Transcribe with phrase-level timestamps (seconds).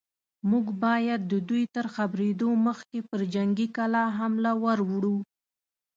[0.49, 5.17] موږ بايد د دوی تر خبرېدو مخکې پر جنګي کلا حمله ور وړو.